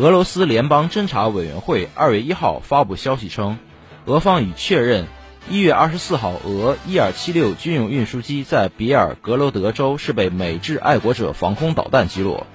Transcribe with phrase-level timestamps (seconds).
[0.00, 3.58] 俄罗斯联邦侦察委员会二月一号发布消息称，
[4.06, 5.06] 俄方已确认
[5.50, 12.46] 一月二十四号俄伊尔七六军用运输机在比尔格罗德州是被美制爱国者防空导弹击落。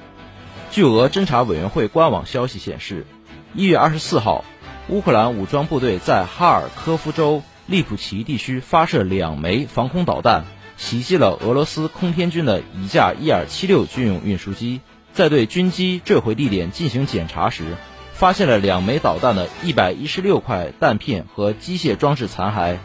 [0.71, 3.05] 据俄侦察委员会官网消息显示，
[3.53, 4.43] 一月二十四号，
[4.89, 10.45] 乌克兰武装部队在哈尔科夫州利普奇地区发射两枚防空导弹，
[10.77, 14.81] 袭击了俄罗斯空天军的一架伊尔七六军用运输机。
[15.15, 17.63] 在对军机坠毁地点进行检查时，
[18.11, 22.79] 发现了两枚导弹的一百一十六块弹片和机械装置残骸，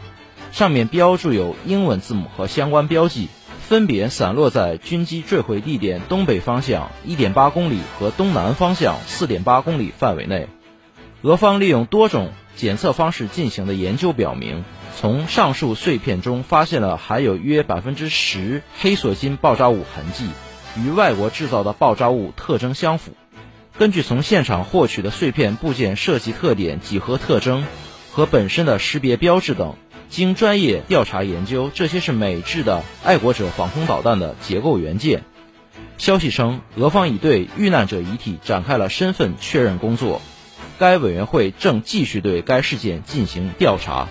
[0.53, 3.27] 上面标注有英文字母和相关标记，
[3.59, 10.47] 分别散落在军机坠毁地点东北方向一点八公里和东南方向四点八公里范围内。
[11.23, 14.63] 俄方利用多种检测方式进行的研究表明，
[14.97, 20.29] 从上述碎片中发现了含有约百分之十黑索金爆炸物痕迹。
[20.77, 23.13] 与外国制造的爆炸物特征相符。
[23.77, 27.65] 根据从现场获取的碎片部件设计特点、几何特征
[28.11, 29.75] 和本身的识别标志等，
[30.09, 35.23] 经专业调查研究，这些是美制的爱国者防空导弹的结构元件。
[35.97, 40.21] 消息称，俄方已对遇难者遗体展开了身份确认工作。
[40.77, 44.09] 该委员会正继续对该事件进行调查。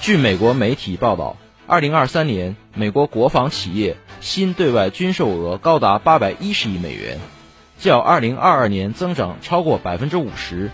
[0.00, 1.36] 据美国媒体报道，
[1.66, 7.18] 二零二三年，美国国防企业新对外军售额高达八百一十亿美元，
[7.78, 10.70] 较二零二二年增长超过百分之五十。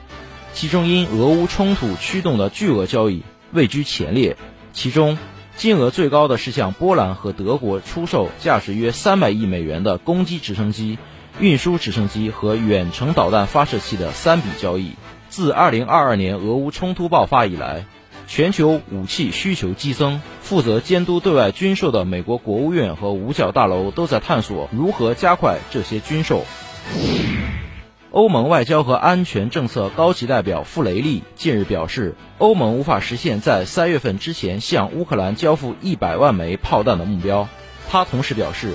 [0.53, 4.37] 其中因俄乌冲突驱动的巨额交易位居前列，
[4.73, 5.19] 其中
[5.57, 10.97] 金额最高的是向波兰和德国出售价值约三百亿美元的攻击直升机、
[11.41, 14.93] 运输直升机和远程导弹发射器的三笔交易。
[15.29, 17.87] 自二零二二年俄乌冲突爆发以来，
[18.31, 26.45] 全球武器需求激增，负责监督对外军售的美国国务院和五角大楼都在探索如何加快这些军售。
[28.13, 37.49] 欧盟外交和安全政策高级代表傅雷利近日表示，欧盟无法实现在三月份之前向乌克兰交付一百万枚炮弹的目标。
[37.89, 38.75] 他同时表示，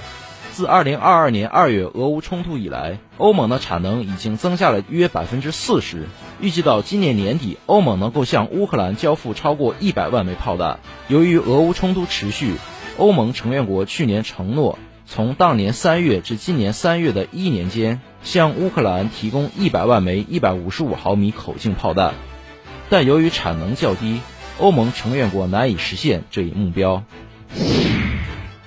[0.55, 6.07] 自二零二二年二月俄乌冲突以来，欧盟的产能已经增加了约百分之四十。
[6.39, 10.79] 预计到今年年底，欧盟能够向乌克兰交付超过一百万枚炮弹。
[11.09, 12.53] 由于俄乌冲突持续，
[12.97, 22.13] 欧盟成员国去年承诺，从当年三月至今年三月的一年间，向乌克兰提供一百万枚一百五十五毫米口径炮弹。
[22.89, 24.21] 但由于产能较低，
[24.57, 27.03] 欧盟成员国难以实现这一目标。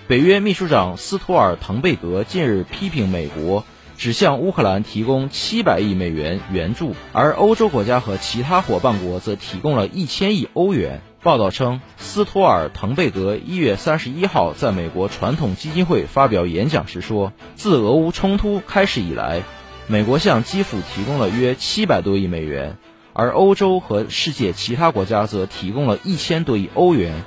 [0.09, 3.67] 北约秘书长斯托尔滕贝格近日批评美国。
[3.99, 11.03] 只向乌克兰提供七百亿美元援助，而欧洲国家和其他伙伴国则提供了一千亿欧元。
[11.21, 19.43] 报道称，斯托尔滕贝格一月三十一号在美国传统基金会发表演讲时说，自俄乌冲突开始以来，
[19.89, 22.79] 美国向基辅提供了约七百多亿美元，
[23.13, 27.25] 而欧洲和世界其他国家则提供了一千多亿欧元。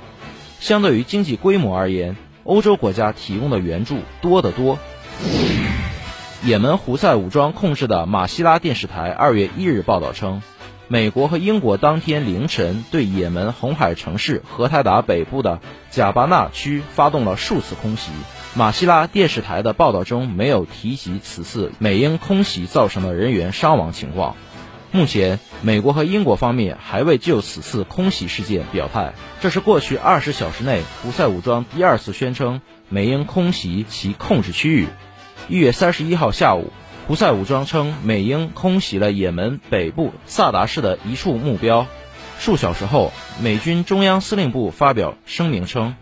[0.58, 4.78] 相对于经济规模而言，欧洲国家提供的援助多得多。
[6.44, 10.42] 也门胡塞武装控制的马希拉电视台二月一日报道称，
[10.88, 15.60] 美国和英国当天凌晨对也门红海城市荷台达北部的
[15.90, 18.10] 贾巴纳区发动了数次空袭。
[18.54, 24.36] 马希拉电视台的报道中没有提及此次美英空袭造成的人员伤亡情况。
[24.94, 29.14] 目前，美国和英国方面还未就此次空袭事件表态。
[29.40, 34.88] 这是过去二十小时内胡塞武装第二次宣称美英空袭其控制区域。
[35.48, 36.70] 一月三十一号下午，
[37.06, 41.86] 胡塞武装称美英空袭了也门北部萨达市的一处目标。
[42.38, 45.94] 数小时后，美军中央司令部发表声明称，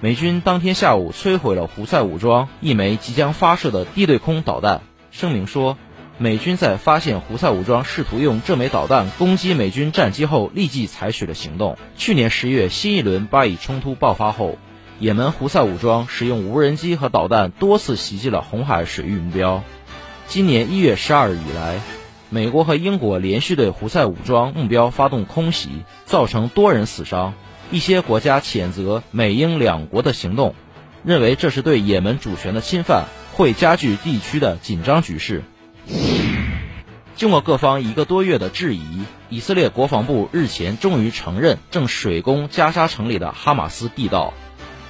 [0.00, 4.80] 美军当天下午摧毁了胡塞武装一枚即将发射的地对空导弹。
[5.10, 5.76] 声明说，
[6.20, 11.78] 美军在发现胡塞武装试图用这枚导弹攻击美军战机后，立即采取了行动。
[11.96, 14.58] 去年十月，新一轮巴以冲突爆发后。
[14.98, 19.62] 也门胡塞武装使用无人机和导弹多次袭击了红海水域目标。
[20.26, 21.80] 今年一月十二日以来，
[22.30, 27.34] 美国和英国连续对胡塞武装目标发动空袭，造成多人死伤。
[27.70, 30.56] 一些国家谴责美英两国的行动，
[31.04, 33.04] 认为这是对也门主权的侵犯，
[33.34, 35.44] 会加剧地区的紧张局势。
[37.16, 44.34] 经过各方一个多月的质疑，以色列国防部日前终于承认正水攻加沙城里的哈马斯地道。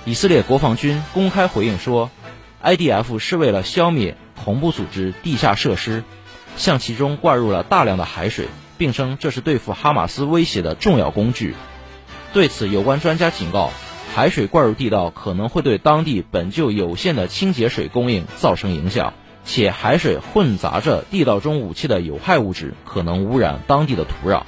[0.04, 2.10] 以色列国防军公开回应说
[2.62, 6.04] ，IDF 是为了消灭恐怖组织地下设施，
[6.56, 11.54] 向其中灌入了大量的海水，并称这是对付哈马斯威胁的重要工具。
[12.32, 13.70] 对此，有关专家警告，
[14.14, 19.14] 海水灌入地道可能会对当地本就有限的清洁水供应造成影响，
[19.48, 24.42] 且海水混杂着地道中武器的有害物质，可能污染当地的土壤。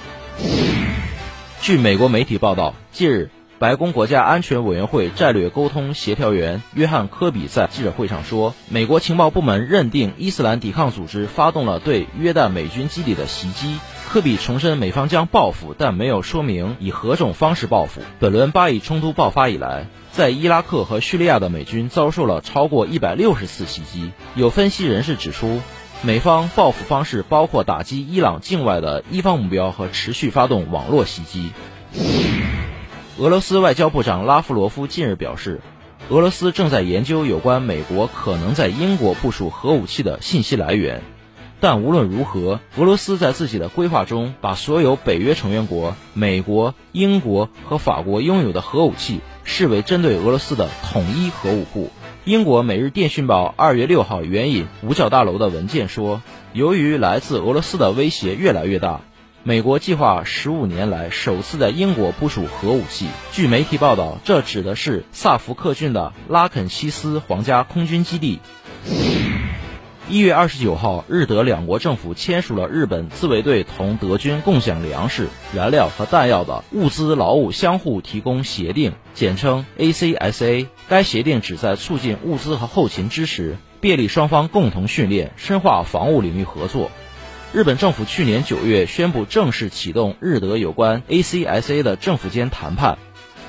[1.59, 3.31] 据美国媒体报道，近日。
[3.57, 13.77] 白宫国家安全委员会战略沟通协调员约翰·科比在记者会上说，美国情报部门认定伊斯兰抵抗组织发动了对约旦美军基地的袭击。
[14.09, 18.01] 科比重申美方将报复，但没有说明以何种方式报复。
[18.19, 24.11] 本轮巴以冲突爆发以来，在伊拉克和叙利亚的美军遭受了超过一百六十次袭击。
[24.35, 25.61] 有分析人士指出，
[26.01, 31.51] 美方报复方式包括打击伊朗境外的伊方目标和持续发动网络袭击。
[33.17, 35.61] 俄罗斯外交部长拉夫罗夫近日表示，
[36.09, 41.01] 俄罗斯正在研究有关美国可能在英国部署核武器的信息来源。
[41.61, 51.91] 但无论如何，俄罗斯在自己的规划中把所有北约成员国、美国、英国和法国拥有的核武器视为针对俄罗斯的统一核武库。
[52.23, 56.21] 英国《每日电讯报》二月六号援引五角大楼的文件说，
[56.53, 59.01] 由于来自俄罗斯的威胁越来越大。
[59.43, 63.07] 美国计划十五年来首次在英国部署核武器。
[63.31, 68.39] 据媒体报道，这指的是萨福克郡的拉肯西斯皇家空军基地。
[70.09, 80.67] 一月二十九号，日德两国政府签署了日本自卫队同德军共享粮食、燃料和弹药的物资劳务相互提供协定，简称 ACSA。
[80.89, 86.91] 该协定旨在促进物资和后勤支持，便利双方共同训练，深化防务领域合作。
[87.53, 92.97] 日本政府去年九月宣布正式启动日德有关 ACSA 的政府间谈判。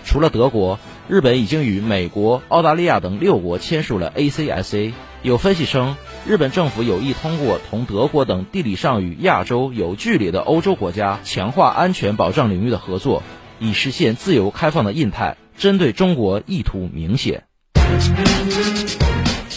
[0.05, 0.79] 除了德国，
[1.09, 4.93] 日本已经与美国、澳大利亚等六国签署了 ACSA。
[5.23, 13.25] 有分析称，日本政府有意通过同德国等地理上与亚洲有距离的欧洲国家强化安全保障领域的合作，
[13.59, 15.37] 以实现自由开放的印太。
[15.59, 17.45] 针对中国意图明显。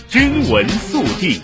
[0.10, 1.40] 军闻速递。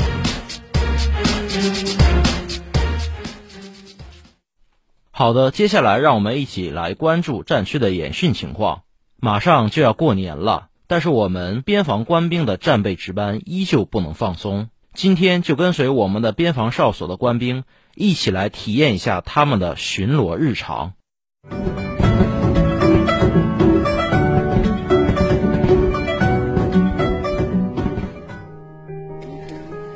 [5.12, 8.82] 好的，接下来让我们一起来关注战区的演训情况。
[9.18, 14.70] 马上就要过年了，但是我们边防官兵的战备值班依旧不能放松。
[14.94, 17.64] 今天就跟随我们的边防哨所的官兵
[17.96, 20.94] 一起来体验一下他们的巡逻日常。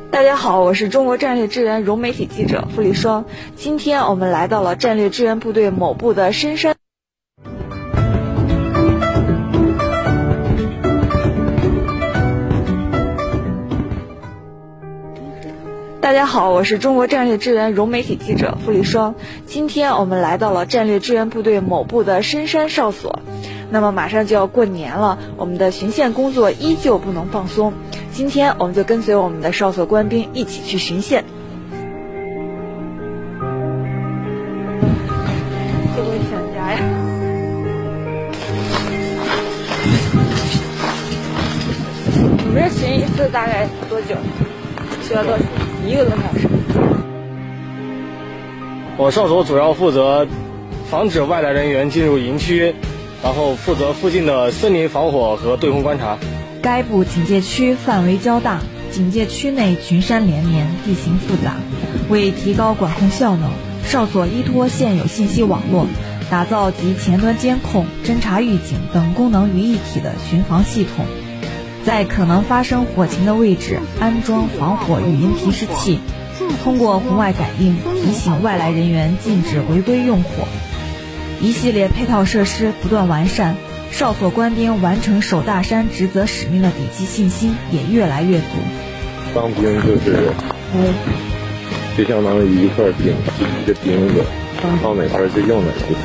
[0.10, 3.26] 大家好，我是中国战略支援融媒体记者付丽双。
[3.58, 6.74] 今天我们来到了战略支援部队某部的深山。
[16.06, 19.16] 大家好，我是中国战略支援融媒体记者付丽双。
[19.48, 23.24] 今天我们来到了战略支援部队某部的深山哨所。
[23.72, 27.74] 那么马上就要过年了，我们的巡线工作依旧不能放松。
[28.14, 31.26] 今天我们就跟随我们的哨所官兵一起去巡线。
[35.96, 36.80] 各位想家呀！
[42.46, 44.16] 你们这巡一次大概多久？
[45.02, 45.44] 需要多久？
[45.86, 46.48] 一个多小时。
[48.98, 50.28] 我哨所主要负责
[50.90, 52.74] 防止外来人员进入营区，
[53.22, 56.18] 然后负责附近的森林防火和对空观察。
[56.62, 58.62] 该部警戒区范围较大，
[58.92, 61.56] 警戒区内群山连绵，地形复杂。
[62.10, 63.50] 为提高管控效能，
[63.84, 65.86] 哨所依托现有信息网络，
[66.30, 71.06] 打造集前端监控、侦查预警等功能于一体的巡防系统。
[71.86, 76.00] 在可能发生火情的位置安装防火语音提示器，
[76.64, 80.48] 通过红外感应提醒外来人员禁止违规用火。
[81.40, 83.56] 一系列配套设施不断完善。
[83.92, 88.46] 哨所官兵完成守大山职责使命的底气信心也越来越足。
[89.34, 90.34] 当兵就是，
[90.74, 90.94] 嗯，
[91.98, 93.16] 就相当于一块饼，
[93.64, 94.26] 一个钉子，
[94.84, 95.96] 到哪块就用哪块。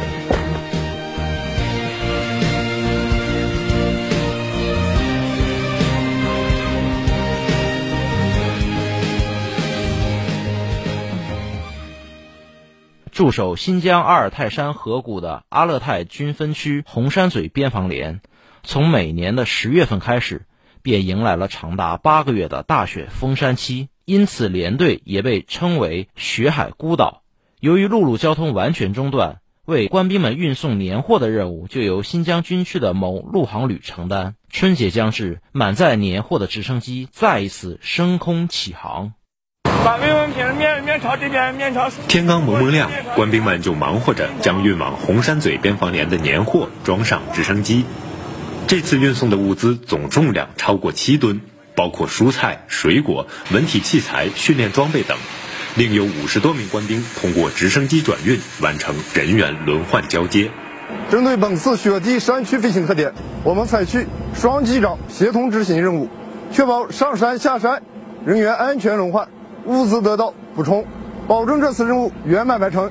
[13.20, 18.22] 驻守新疆阿尔泰山河谷的阿勒泰军分区红山嘴边防连，
[18.62, 20.46] 从每年的十月份开始，
[20.80, 27.20] 便迎来了长达八个月的大雪封山期，因此连队也被称为“雪海孤岛”。
[27.60, 34.34] 由于陆路交通完全中断，为官兵们运送年货的任务就由新疆军区的某陆航旅承担。
[34.48, 39.12] 春节将至，满载年货的直升机再一次升空起航。
[42.08, 47.84] 天刚蒙蒙亮，官兵们就忙活着将运往红山嘴边防连的年货装上直升机。
[48.66, 51.40] 这次运送的物资总重量超过七吨，
[51.74, 55.16] 包括蔬菜、水果、文体器材、训练装备等。
[55.76, 60.50] 另有五十多名官兵通过直升机转运，完成人员轮换交接。
[61.10, 63.12] 针对本次雪地山区飞行特点，
[63.44, 66.08] 我们采取双机长协同执行任务，
[66.52, 67.82] 确保上山下山
[68.24, 69.28] 人员安全轮换。
[69.66, 70.84] 物资得到补充，
[71.28, 72.90] 保证这次任务圆满完成。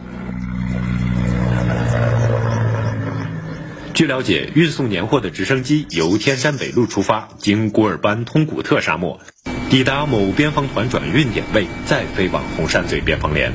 [3.94, 9.20] 据了解，运送年货的直升机由天山北路出发，经古尔班通古特沙漠，
[9.70, 13.52] 抵达某边防团转运点位，再飞往红山嘴边防连。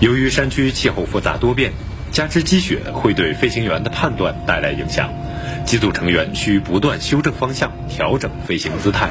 [0.00, 1.72] 由于山区气候复杂多变，
[2.10, 5.12] 加之积雪会对飞行员的判断带来影响，
[5.66, 9.10] 机组成员需不断修正方向，调整飞行姿态。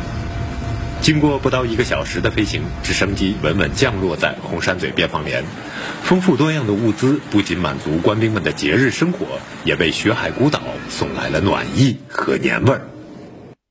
[1.02, 5.44] 经过不到一个小时的飞行，直升机稳稳降落在红山嘴边防连。
[6.04, 9.26] 丰富多样的物资不仅满足官兵们的节日生活，
[9.64, 12.88] 也为雪海孤岛送来了暖意和年味儿。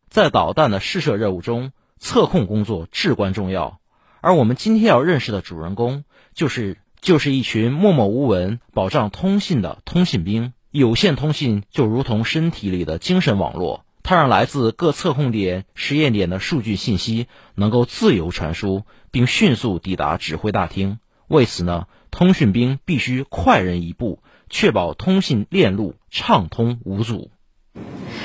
[0.08, 3.78] 在导弹的试射任务中，测控工作至关重要。
[4.20, 6.04] 而我们今天要认识的主人公，
[6.34, 10.54] 就是就是一群默默无闻、保障通信的通信兵。
[10.70, 13.84] 有线通信就如同身体里的精神网络。
[14.08, 20.98] 它让来自各测控点、实验点的数据信息能够自由传输，并迅速抵达指挥大厅。
[21.26, 27.30] 为此呢，通讯兵必须快人一步，确保通信链路畅通无阻。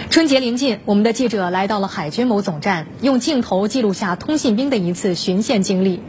[0.09, 5.99] 春节临近，我们的记者来到了海军某总站，用镜头记录下通信兵的一次巡线经历。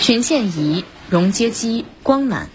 [0.00, 2.46] 巡线仪、熔接机、光缆。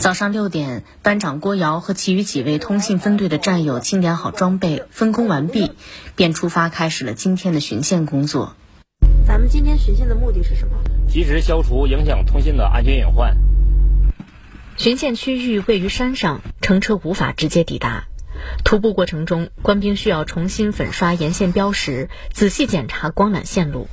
[0.00, 5.72] 早上六点，班长郭瑶和其余几位通信分队的战友清点好装备，分工完毕，
[6.14, 8.54] 便出发开始了今天的巡线工作。
[9.26, 10.74] 咱们今天巡线的目的是什么？
[11.08, 13.36] 及时消除影响通信的安全隐患。
[14.76, 18.04] 巡线区域位于山上，乘车无法直接抵达。
[18.62, 23.88] 徒步过程中，官兵需要重新粉刷沿线标识，仔细检查光缆线路。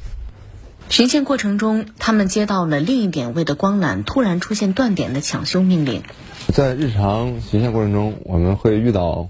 [0.92, 6.04] 巡线过程中，他们接到了另一点位的光缆突然出现断点的抢修命令。
[6.50, 9.30] 在日常巡线过程中，我们会遇到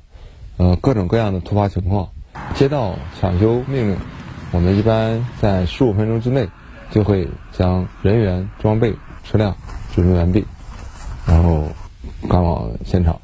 [0.58, 2.10] 呃各种各样的突发情况。
[2.56, 3.98] 接到抢修命令，
[4.52, 6.50] 我们一般在十五分钟之内
[6.90, 9.56] 就会将人员、装备、车辆
[9.94, 10.44] 准备完毕，
[11.28, 11.70] 然后
[12.28, 13.22] 赶往现场。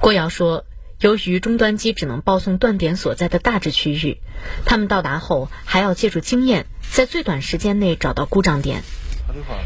[0.00, 0.64] 郭瑶说。
[1.00, 4.20] 由于终端机只能报送断点所在的大致区域，
[4.64, 8.84] 他们到达后还要借助经验，在最短时间内找到故障点。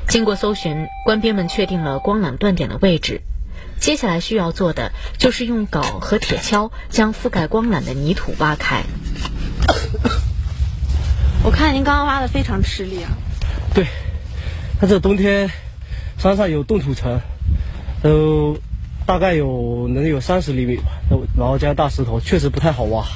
[0.08, 3.20] 经过搜寻，官兵们确定了光缆断点的位置。
[3.78, 8.82] 接下来需要做的就是用镐和铁锹将覆盖光缆的泥土挖开。
[11.44, 13.10] 我看您刚刚挖的非常吃力啊。
[13.74, 13.86] 对，
[14.80, 15.50] 它这冬天
[16.16, 17.20] 山上有冻土层，
[18.02, 18.58] 都。
[19.04, 20.84] 大概有能有三十厘米吧，
[21.34, 23.06] 然后加大石头，确实不太好挖。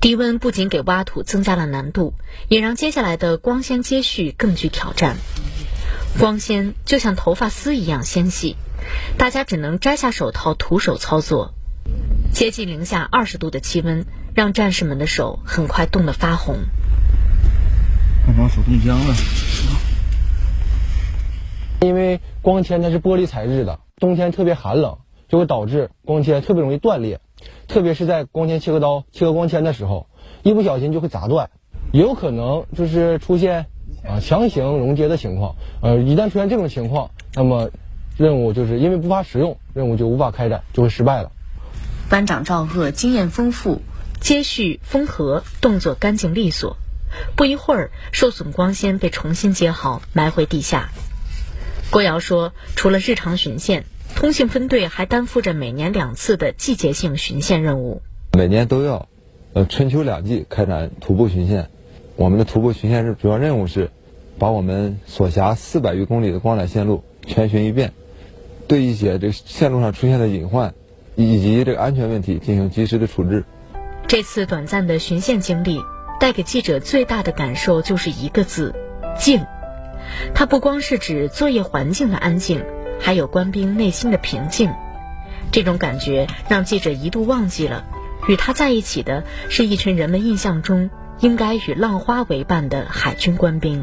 [0.00, 2.14] 低温不仅给挖土增加了难度，
[2.48, 5.16] 也让接下来的光纤接续更具挑战。
[6.20, 8.56] 光纤就像头发丝一样纤细，
[9.16, 11.52] 大家只能摘下手套徒手操作。
[12.32, 16.58] 接近零下二十度的气温，让战士们的手很快冻得发红。
[18.24, 19.14] 快把手冻僵了。
[21.80, 23.80] 因为光纤它是玻璃材质的。
[23.96, 27.20] 冬天特别寒冷，就会导致光纤特别容易断裂，
[27.66, 30.06] 特别是在光纤切割刀切割光纤的时候，
[30.42, 31.50] 一不小心就会砸断，
[31.92, 33.66] 也有可能就是出现
[34.04, 35.54] 啊强行熔接的情况。
[35.82, 37.70] 呃，一旦出现这种情况，那么
[38.16, 41.30] 任务就是因为不法使用，任务就无法开展，就会失败了。
[42.08, 43.82] 班长赵鄂经验丰富，
[44.20, 46.78] 接续封合动作干净利索，
[47.36, 50.88] 不一会儿，受损光纤被重新接好，埋回地下。
[51.90, 53.84] 郭瑶说：“除了日常巡线，
[54.18, 58.02] 通信分队还担负着每年两次的季节性巡线任务。
[58.36, 59.08] 每年都要，
[59.52, 61.70] 呃，春秋两季开展徒步巡线。
[62.16, 63.92] 我们的徒步巡线是主要任务是，
[64.36, 67.92] 把我们所辖四百余公里的光缆线路全巡一遍，
[68.66, 70.74] 对一些这个线路上出现的隐患
[71.14, 73.44] 以及这个安全问题进行及时的处置。
[74.08, 75.80] 这次短暂的巡线经历，
[76.18, 78.74] 带给记者最大的感受就是一个字：
[79.16, 79.46] 静。”
[80.34, 82.64] 它不光是指作业环境的安静，
[83.00, 84.70] 还有官兵内心的平静。
[85.50, 87.84] 这种感觉让记者一度忘记了，
[88.28, 90.90] 与他在一起的是一群人们印象中
[91.20, 93.82] 应该与浪花为伴的海军官兵。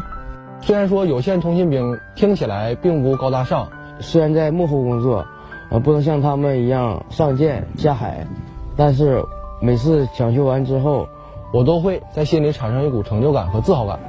[0.61, 3.69] 虽然说有线通信兵听起来并不高大上，
[3.99, 5.25] 虽然在幕后工作，
[5.69, 8.27] 呃，不能像他们一样上舰下海，
[8.75, 9.23] 但是
[9.61, 11.07] 每次抢修完之后，
[11.51, 13.99] 我都会在心里产生一股成就感和自豪感。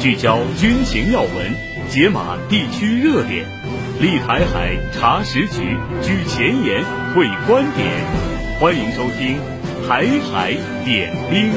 [0.00, 1.54] 聚焦军情要闻，
[1.90, 3.46] 解码地区热点，
[4.00, 6.82] 立台海查实局，举前沿，
[7.14, 7.86] 会观点，
[8.58, 9.38] 欢迎收听。
[9.86, 10.54] 台海
[10.86, 11.52] 点兵，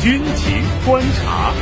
[0.00, 1.52] 军情观察。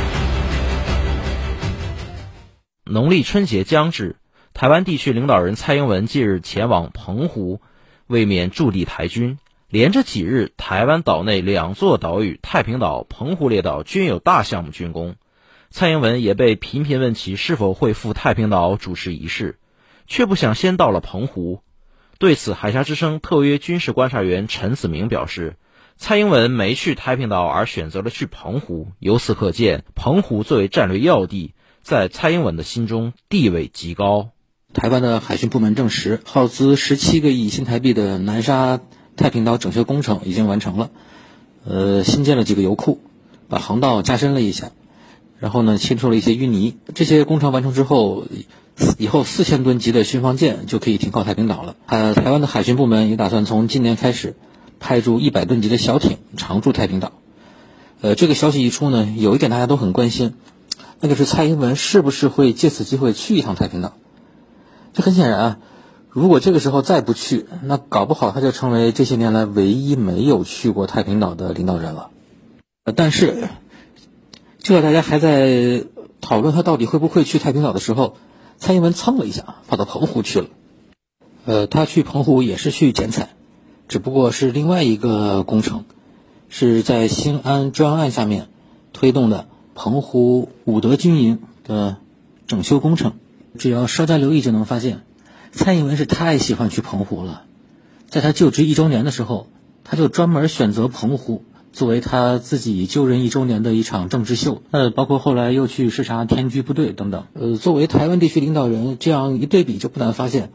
[2.83, 4.17] 农历春节将至，
[4.53, 7.59] 台湾地区领导人蔡英文近日前往澎湖，
[8.05, 15.15] 为免驻地台军，连着几日，台湾岛内两座岛屿太平岛、澎湖列岛均有大项目竣工。
[15.69, 19.59] 蔡英文也被频频问起是否会赴太平岛主持仪式，
[20.07, 21.59] 却不想先到了澎湖。
[22.17, 25.57] 对此，海峡之声特约军事观察员陈子明表示，
[25.97, 34.29] 蔡英文没去太平岛而选择了去澎湖，由此可见，澎湖作为战略要地，在蔡英文的心中地位极高。
[34.73, 38.79] 台湾的海巡部门证实，耗资十七个亿新台币的南沙
[39.17, 40.89] 太平岛整修工程已经完成了，
[41.65, 42.99] 呃，新建了几个油库，
[43.49, 44.71] 把航道加深了一下，
[45.39, 46.77] 然后呢，清除了一些淤泥。
[46.95, 48.23] 这些工程完成之后。
[48.99, 51.75] 以后四千吨级的巡防舰就可以停靠太平岛了。
[51.87, 54.35] 呃，台湾的海巡部门也打算从今年开始
[54.79, 57.11] 派驻一百吨级的小艇常驻太平岛。
[58.01, 60.35] 呃，这个消息一出呢，有一点大家都很关心，
[60.99, 63.93] 那就是蔡英文是不是会借此机会去一趟太平岛？
[64.93, 65.59] 这很显然啊，
[66.17, 72.09] 如果这个时候再不去，那搞不好他就成为这些年来唯一没有去过太平岛的领导人了。
[72.95, 73.49] 但是，
[74.57, 75.83] 就在大家还在
[76.19, 78.17] 讨论他到底会不会去太平岛的时候，
[78.57, 80.47] 蔡英文蹭了一下，跑到澎湖去了。
[81.45, 83.35] 呃，他去澎湖也是去剪彩，
[83.87, 85.85] 只不过是另外一个工程，
[86.49, 88.47] 是在兴安专案下面
[88.91, 91.97] 推动的澎湖武德军营的
[92.47, 93.13] 整修工程。
[93.59, 95.03] 只要稍加留意，就能发现，
[95.57, 97.43] 蔡英文是太喜欢去澎湖了。
[98.07, 99.47] 在他就职一周年的时候，
[99.83, 101.43] 他就专门选择澎湖。
[101.73, 110.49] 作为他自己就任一周年的一场政治秀，呃，包括后来又去视察天駒部队等等，呃，作为台湾地区领导人，这样一对比，就不难发现，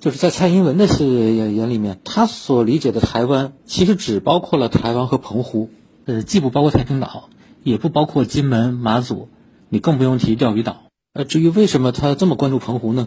[0.00, 5.70] 就是在蔡英文的眼眼里面，他所理解的台湾，其实只包括了台湾和澎湖，
[6.06, 7.28] 呃，既不包括太平岛，
[7.62, 9.28] 也不包括金门、马祖，
[9.68, 10.82] 你更不用提钓鱼岛。
[11.12, 13.06] 呃，至于为什么他这么关注澎湖呢？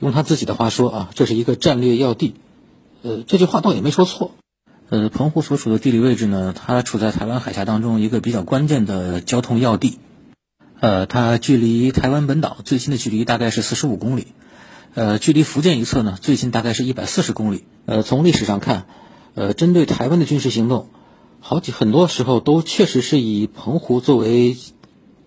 [0.00, 2.34] 用他自己的话说啊，这是一个战略要地，
[3.02, 4.32] 呃，这句话倒也没说错。
[4.88, 9.98] 呃，澎湖所处的地理位置呢，它处在台湾海峡当中一个比较关键的交通要地。
[10.80, 14.28] 呃，它距离台湾本岛最近的距离大概是四十五公里，
[14.94, 17.64] 呃，距离福建一侧呢，最近大概是一百四十公里。
[17.84, 18.86] 呃，从历史上看，
[19.34, 20.88] 呃，针对台湾的军事行动，
[21.40, 24.56] 好几很多时候都确实是以澎湖作为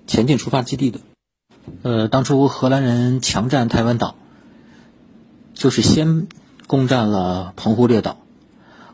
[0.08, 1.00] 前进出发基地的。
[1.84, 4.16] 呃，当初荷兰人强占台湾岛，
[5.64, 6.28] 就是先
[6.68, 8.18] 攻占了澎湖列岛。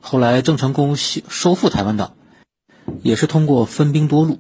[0.02, 2.14] 后来郑成功收复台湾岛，
[3.02, 4.38] 也是通过分兵多路，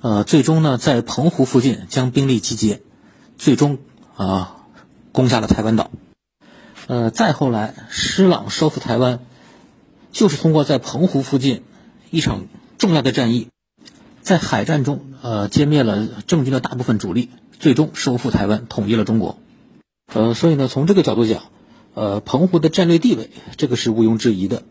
[0.00, 2.80] 呃，最终呢在澎湖附近将兵力集结，
[3.36, 3.76] 最终
[4.16, 4.56] 啊、
[5.12, 5.90] 攻下了台湾岛。
[6.86, 9.20] 呃，再后来施琅收复台湾，
[10.10, 11.62] 就是通过在澎湖附近
[12.08, 12.46] 一场
[12.78, 13.48] 重要的战役，
[14.22, 17.28] 在海战中呃歼灭了郑军的大部分主力，
[17.60, 19.38] 最终收复台湾，统一了中国。
[20.12, 21.42] 呃，所以呢，从这个角度讲。
[21.94, 24.62] 呃，澎湖的战略地位，这个是毋庸置疑的。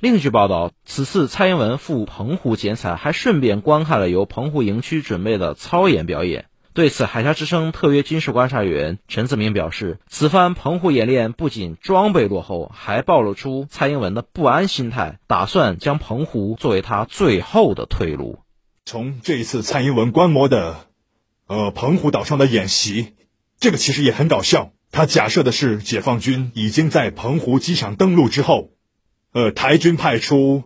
[0.00, 6.46] 另据报道，此次蔡英文赴澎湖剪彩，还顺便观看了由澎湖营区准备的操演表演。
[6.74, 18.40] 对此，海峡之声特约军事观察员陈子明表示，此番澎湖演练不仅装备落后，还暴露出蔡英文的不安心态，打算将澎湖作为他最后的退路。
[18.84, 20.86] 从这一次蔡英文观摩的，
[21.46, 23.12] 呃，澎湖岛上的演习，
[23.60, 24.72] 这个其实也很搞笑。
[24.90, 28.70] 他假设的是，解放军已经在澎湖机场登陆之后，
[29.32, 30.64] 呃，台军派出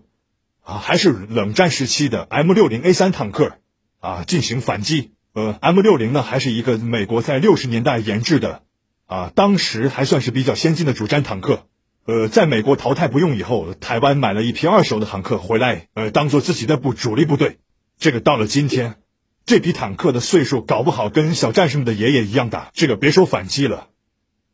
[0.63, 3.59] 啊，还是冷战时期的 M 六零 A 三坦克
[3.99, 5.13] 啊，进行反击。
[5.35, 8.63] 呃，M 六零呢，还是一个美国在六十年代研制的
[9.07, 11.67] 啊，当时还算是比较先进的主战坦克。
[12.05, 17.59] 呃，在美国淘汰不用以后，台湾买了一批二手的坦克回来，呃，当做自己的部主力部队。
[17.99, 18.97] 这个到了今天，
[19.45, 22.71] 这批坦克的岁数搞不好跟小战士们的爷爷一样大。
[22.75, 23.89] 这个别说反击了。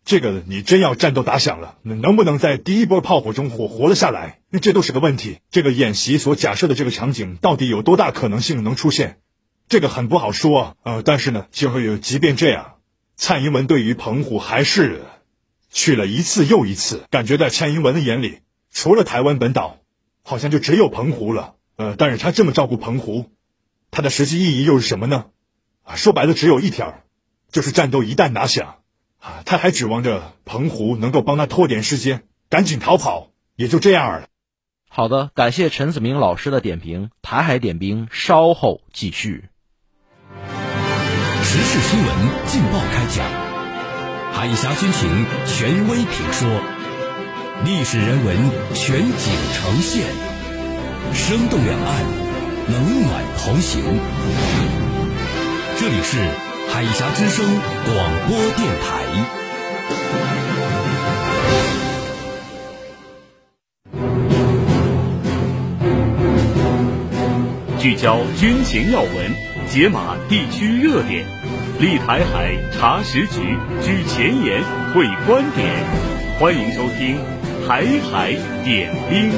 [0.05, 4.41] 这个你真要战斗打响了，能不能在第一波炮火中活活了下来？
[4.49, 5.41] 那这都是个问题。
[5.51, 9.19] 这个演习所假设的这个场景，到底有多大可能性能出现？
[9.69, 10.79] 这个很不好说。
[10.83, 12.77] 呃，但是呢，就会有即便这样，
[13.17, 15.03] 蔡英文对于澎湖还是
[15.71, 18.39] 去了一次又一次，感觉在蔡英文的眼里，
[18.73, 19.77] 除了台湾本岛，
[20.23, 21.57] 好像就只有澎湖了。
[21.77, 23.31] 呃，但是他这么照顾澎湖，
[23.91, 25.27] 他的实际意义又是什么呢？
[25.83, 27.03] 啊，说白了只有一条，
[27.51, 28.77] 就是战斗一旦打响，
[29.19, 34.29] 啊，他还指望着澎湖能够帮他拖点时间，赶紧逃跑，也就这样了。
[34.91, 37.11] 好的，感谢陈子明老师的点评。
[37.23, 39.45] 台海点兵稍后继续。
[41.43, 42.09] 时事新闻
[42.47, 43.25] 劲爆开讲，
[44.33, 46.49] 海峡军情权威评说，
[47.65, 48.37] 历史人文
[48.75, 50.07] 全景呈现，
[51.15, 52.28] 生动两岸，
[52.71, 53.83] 冷暖同行。
[55.79, 56.19] 这里是
[56.69, 57.47] 海峡之声
[57.87, 57.97] 广
[58.29, 58.85] 播电台。
[67.79, 69.15] 聚焦军情要闻，
[69.71, 71.25] 解码地区热点，
[71.81, 75.67] 立台海查实局，举前沿会观点。
[76.39, 77.17] 欢迎收听
[77.67, 79.31] 《台海点兵》。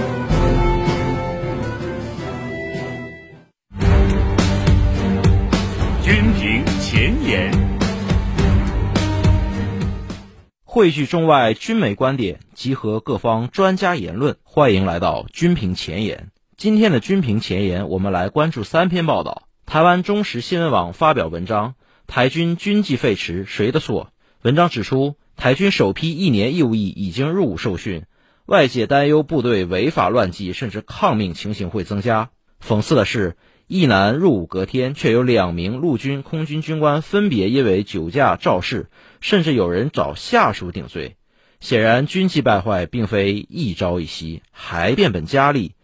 [10.72, 14.36] 汇聚中外军美观点，集合各方专家言论。
[14.44, 16.30] 欢迎来到军评前沿。
[16.56, 19.48] 今天的军评前沿，我们来关注三篇报道。
[19.66, 21.74] 台湾中时新闻网发表文章：
[22.06, 24.12] 台军军纪废弛，谁的错？
[24.42, 28.04] 文章指出，台军首批一年义务役已经入伍受训，
[28.46, 32.30] 外界担忧部队违法乱纪甚至抗命情形会增加。
[32.64, 33.36] 讽刺的是，
[33.72, 41.14] 一男入伍隔天，却有两名陆军、空军军官分别因为酒驾肇事，甚至有人找下属顶罪。
[41.60, 45.76] 显然，军纪败坏并非一朝一夕，还变本加厉。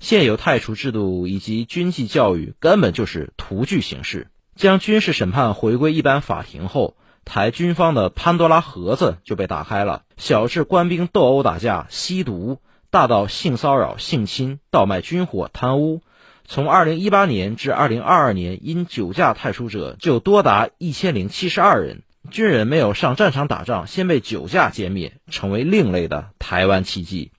[0.00, 4.28] 现有太除制度以及军纪教育根本就是徒具形式。
[4.54, 10.02] 将军事审判回归一般法庭后，台军方的潘多拉盒子就被打开了。
[10.18, 12.58] 小至官兵斗殴打架、吸毒，
[12.90, 16.02] 大到性骚扰、性侵、倒卖军火、贪污，
[16.52, 22.02] 从2018年至2022年，因酒驾太出者就多达一千零七十二人。
[22.28, 27.30] 军人没有上战场打仗，先被酒驾歼灭，成为另类的台湾奇迹。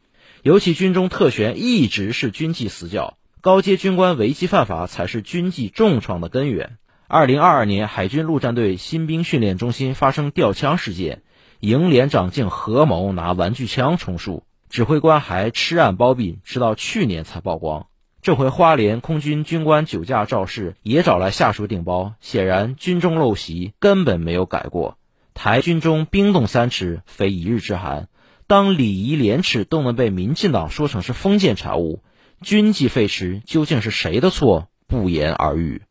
[0.43, 6.77] 尤其军中特权一直是军纪死角，高阶军官违纪犯法才是军纪重创的根源。
[7.09, 11.21] 二零二二年，海军陆战队新兵训练中心发生吊枪事件，
[11.59, 17.87] 营连长竟合谋拿玩具枪充数，指挥官还吃案包庇，直到去年才曝光。
[18.21, 24.99] 这回花莲空军军官酒驾肇事，也找来下属顶包，显然军中陋习根本没有改过。
[25.33, 28.09] 台军中冰冻三尺，非一日之寒。
[28.45, 32.03] 当礼仪廉耻都能被民进党说成是封建产物，
[32.41, 34.67] 军纪废弛究竟是谁的错？
[34.85, 35.81] 不言而喻。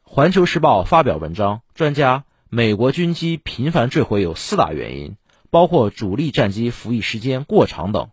[0.00, 5.16] 环球时报发表文章，专家，美国军机频繁坠毁有四大原因，
[5.50, 8.08] 包括主力战机服役时间过长等。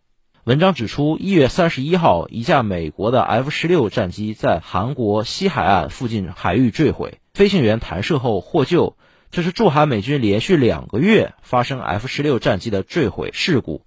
[0.45, 8.97] 文章指出，一月三十一号，一架美国的 F 十六战机在韩国西海岸附近海域坠毁，飞行员弹射后获救。
[9.31, 13.85] 这是驻韩美军连续两个月发生 F 十六战机的坠毁事故。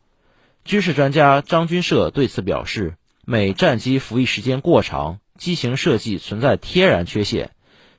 [0.64, 2.95] 军事专家张军社对此表示，
[3.27, 7.51] 美战机服役时间过长，机型设计存在天然缺陷，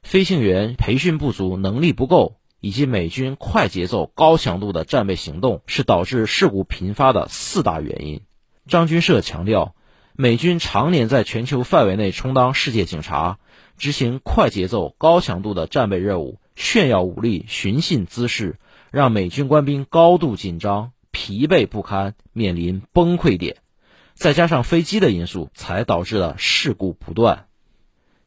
[0.01, 8.21] 飞行员培训不足、能力不够，以及美军快节奏、高强度的战备行动，是导致事故频发的四大原因。
[8.67, 9.75] 张军社强调，
[10.13, 13.39] 美军常年在全球范围内充当世界警察，
[13.77, 16.39] 执行快节奏、高强度的战备任务。
[16.55, 18.57] 炫耀武力、寻衅滋事，
[18.89, 23.57] 让美军官兵高度紧张、疲惫不堪，面临崩溃点。
[24.15, 27.45] 再加上飞机的因素，才导致了事故不断。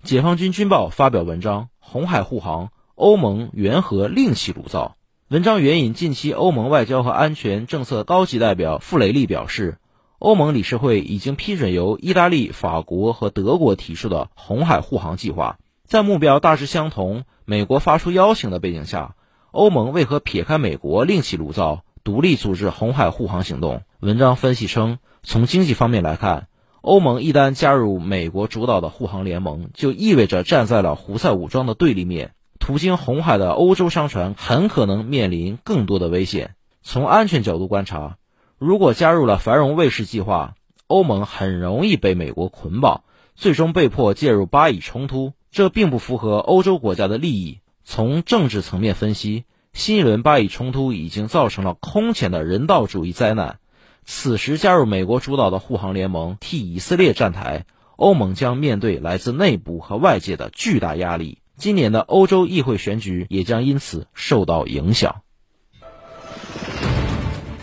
[0.05, 4.97] 解放军军报发表文章：红海护航，欧盟缘何另起炉灶？
[5.29, 9.79] 文章援引近期欧盟外交和安全政策高级代表傅雷利表示，
[10.21, 15.57] 欧盟理事会已经批准由意大利、法国和德国提出的红海护航计划。
[15.87, 19.15] 在目标大致相同、美国发出邀请的背景下，
[19.51, 23.81] 欧盟为何撇开美国另起炉灶，独立组织红海护航行动？
[24.01, 26.49] 文章分析称，从经济方面来看，
[26.83, 36.57] 欧盟一旦加入美国主导的护航联盟，就意味着站在了胡塞武装的对立面，途经红海的欧洲商船很可能面临更多的危险。
[36.83, 38.19] 从安全角度观察，
[38.61, 40.55] 如果加入了繁荣卫士计划，
[40.87, 45.33] 欧盟很容易被美国捆绑，最终被迫介入巴以冲突。
[45.51, 47.61] 这并不符合欧洲国家的利益。
[47.85, 53.61] 从政治层面分析，新一轮巴以冲突已经造成了空前的人道主义灾难。
[54.05, 57.65] 此时加入美国主导的护航联盟，替以色列站台，
[57.97, 61.39] 欧盟将面对来自内部和外界的巨大压力。
[61.57, 65.23] 今年的欧洲议会选举也将因此受到影响。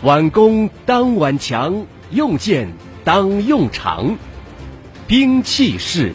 [0.00, 2.68] 挽弓当挽强，用箭
[3.02, 4.16] 当用长，
[5.08, 6.14] 兵器式。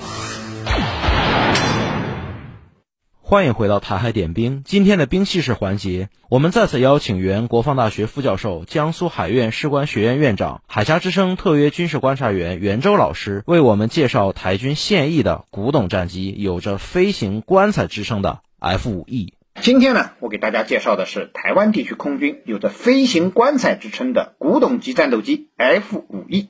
[3.20, 4.62] 欢迎回到台海点兵。
[4.64, 19.34] 今天的兵器式环节，我们再次邀请原国防大学副教授、江苏海院士官学院院长、海峡之声特约军事观察员袁周老师，为我们介绍台军现役的古董战机，有着“飞行棺材”之称的 F-5E。
[19.62, 26.48] 今天呢，我给大家介绍的是台湾地区空军有着“飞行棺材”之称的古董级战斗机 F-5E。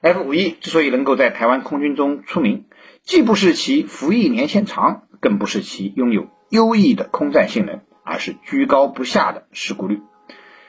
[0.00, 2.66] F-5E 之所以能够在台湾空军中出名，
[3.02, 5.04] 既不是其服役年限长。
[5.20, 10.00] 更不是其拥有优异的空战性能，而是居高不下的事故率。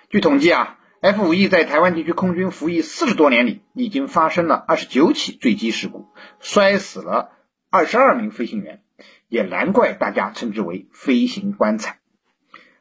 [0.09, 6.07] 据统计啊，F-5E 在台湾地区空军服役四十多年里，已经发生了二十九起坠机事故，
[6.39, 7.29] 摔死了
[7.69, 8.81] 二十二名飞行员，
[9.29, 11.99] 也难怪大家称之为“飞行棺材”。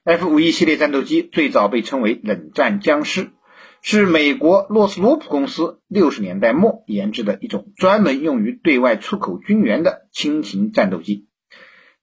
[0.03, 3.31] F-5E 系列战斗机最早被称为“冷战僵尸”，
[3.83, 11.29] 是美国洛斯罗普公司六十年代末研制的一种专门用于对外出口军援的轻型战斗机。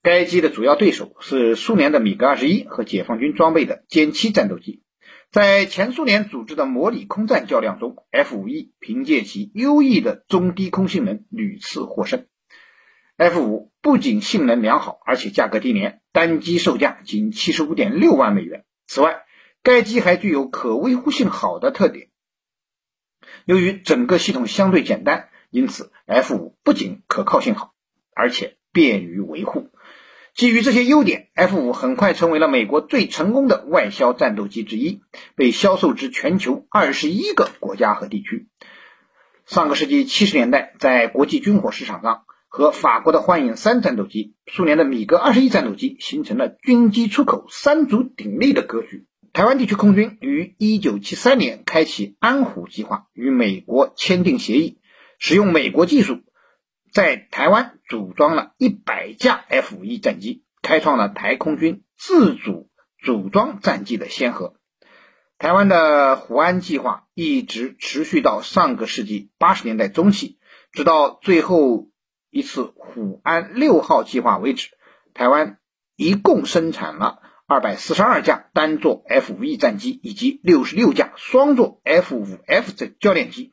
[0.02, 4.84] 该机的主要对手是苏联的米格二十一和解放军装备的歼七战斗机。
[5.32, 12.26] 在前苏联组织的模拟空战较量中，F-5E 凭借其优异的中低空性能屡次获胜。
[13.16, 18.64] F-5 不仅性能良好，而且价格低廉，单机售价仅七十五点六万美元。
[18.86, 19.24] 此外，
[19.62, 22.08] 该机还具有可维护性好的特点。
[23.44, 27.72] 由于整个系统相对简单，因此 F-5 不仅可靠性好，
[28.14, 29.70] 而且便于维护。
[30.34, 35.00] 基于这些优点，F-5 很快成为了美国最成功的外销战斗机之一，
[35.34, 38.46] 被销售至全球二十一个国家和地区。
[39.46, 49.06] 上个世纪七十年代，在国际军火市场上，和法国的幻影三战斗机、苏联的米格二十一战斗机形成了军机出口三足鼎立的格局。
[49.32, 54.78] 台湾地区空军于一九七三年开启安虎计划，与美国签订协议，
[55.18, 56.22] 使用美国技术。
[56.90, 62.70] 在台湾组装了一百架 F-5E 战机，开创了台空军自主
[63.04, 64.54] 组装战机的先河。
[65.38, 70.38] 台湾的虎安计划一直持续到上个世纪八十年代中期，
[70.72, 71.88] 直到最后
[72.36, 74.70] 一次虎安六号计划为止，
[75.14, 75.58] 台湾
[75.96, 83.52] 一共生产了二百四十二架单座 F-5E 战机以及六十六架双座 F-5F 的教练机，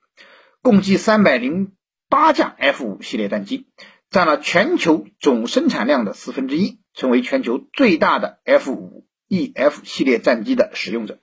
[0.61, 1.73] 共计三百零。
[2.09, 3.65] 八架 F 五系列战机
[4.11, 11.17] 占了全球总生产量的四分之一，成为全球最大的 F 五 EF 系列战机的使用者。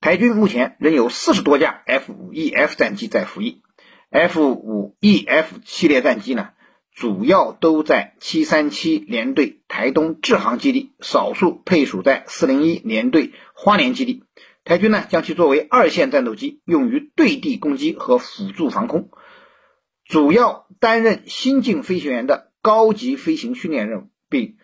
[0.00, 3.62] 台军目前仍有四十多架 F 五 EF 战机在服役。
[4.10, 6.50] F 五 EF 系列战机呢，
[6.94, 14.24] 主要都在七三七联队台东志航基地，少数配属在四零一联队花莲基地。
[14.64, 19.10] 台军呢，将其作为二线战斗机，用于对地攻击和辅助防空。
[20.04, 24.56] 主要担任新进飞行员的高级飞行训练任务，并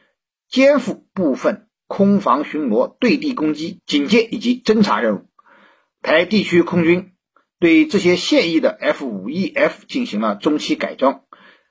[0.48, 5.26] 肩负部分空防巡逻、对地攻击、警戒以及侦察任务。
[6.02, 7.12] 台地区空军
[7.58, 11.22] 对这些现役的 F-5EF 进行了中期改装，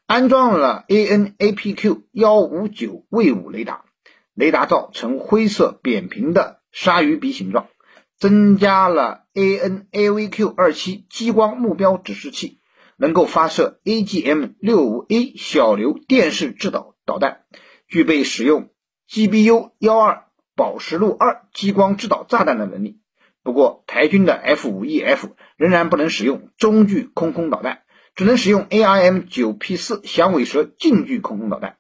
[0.08, 3.84] 安装了 AN/APQ 幺五九卫五雷达，
[4.34, 7.68] 雷达罩呈灰色扁平的鲨鱼鼻形状，
[8.18, 12.62] 增加了 AN/AVQ 二七激光目标指示器。
[13.00, 17.42] 能够发射 AGM-65A 小流电视制导导弹，
[17.88, 18.70] 具备使用
[19.08, 20.22] GBU-12
[20.56, 23.00] 宝石路二激光制导炸弹的能力。
[23.44, 27.84] 不过，台军的 F-5EF 仍然不能使用中距空空导弹，
[28.18, 31.78] 只能使用 ARM-9P4 响尾蛇近距空空导弹。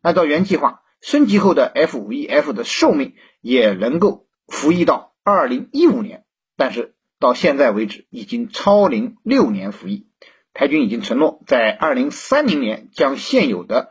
[0.00, 6.24] 按照原计划，升级后的 F-5EF 的寿命也能够服役到2015年，
[6.56, 10.06] 但是到现在为止已经超龄六年服役。
[10.54, 13.90] 台军已经承诺在二零三零年将现有的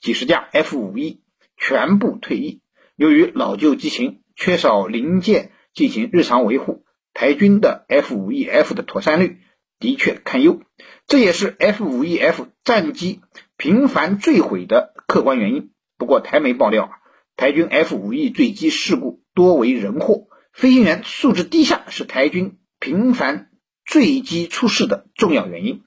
[0.00, 1.22] 几十架 F-5E
[1.56, 2.60] 全部退役。
[2.94, 9.40] 由于老旧机型缺少零件进行日常维护，台军的 F-5EF 的妥善率
[9.78, 10.60] 的确堪忧，
[11.06, 13.20] 这也是 F-5EF 战机
[13.56, 15.70] 频繁坠毁的客观原因。
[15.98, 16.90] 不过，台媒爆料啊，
[17.36, 23.50] 台军 F-5E 坠机事故多为人祸，飞行员素质低下是台军频繁
[23.84, 25.82] 坠机出事的重要原因。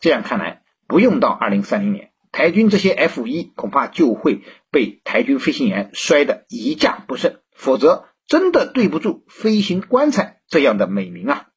[0.00, 11.47] 这样看来，不用到二零三零年，台军这些 F-5E 恐怕就会被台军飞行员摔得一架不剩，否则真的对不住“飞行棺材”这样的美名啊！